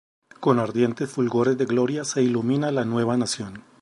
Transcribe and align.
Con 0.39 0.57
ardientes 0.57 1.11
fulgores 1.11 1.59
de 1.59 1.65
gloria 1.67 2.03
Se 2.03 2.23
ilumina 2.23 2.71
la 2.71 2.85
nueva 2.85 3.17
nación. 3.17 3.63